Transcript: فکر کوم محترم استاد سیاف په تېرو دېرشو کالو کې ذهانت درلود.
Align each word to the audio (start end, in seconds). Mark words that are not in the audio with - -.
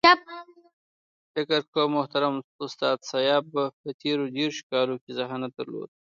فکر 1.33 1.61
کوم 1.73 1.89
محترم 1.97 2.35
استاد 2.65 2.97
سیاف 3.11 3.43
په 3.83 3.89
تېرو 4.01 4.25
دېرشو 4.37 4.63
کالو 4.71 4.95
کې 5.03 5.11
ذهانت 5.19 5.51
درلود. 5.59 5.89